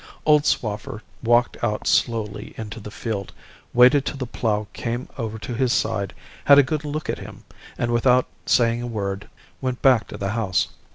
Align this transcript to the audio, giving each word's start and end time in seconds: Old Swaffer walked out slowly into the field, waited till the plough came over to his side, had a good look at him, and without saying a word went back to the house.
Old 0.25 0.47
Swaffer 0.47 1.03
walked 1.21 1.63
out 1.63 1.85
slowly 1.85 2.55
into 2.57 2.79
the 2.79 2.89
field, 2.89 3.33
waited 3.71 4.03
till 4.03 4.17
the 4.17 4.25
plough 4.25 4.65
came 4.73 5.07
over 5.15 5.37
to 5.37 5.53
his 5.53 5.71
side, 5.71 6.15
had 6.45 6.57
a 6.57 6.63
good 6.63 6.83
look 6.83 7.07
at 7.07 7.19
him, 7.19 7.43
and 7.77 7.91
without 7.93 8.25
saying 8.47 8.81
a 8.81 8.87
word 8.87 9.29
went 9.61 9.83
back 9.83 10.07
to 10.07 10.17
the 10.17 10.29
house. 10.31 10.69